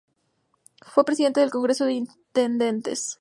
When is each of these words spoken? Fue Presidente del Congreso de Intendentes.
Fue 0.83 1.05
Presidente 1.05 1.41
del 1.41 1.51
Congreso 1.51 1.85
de 1.85 1.93
Intendentes. 1.93 3.09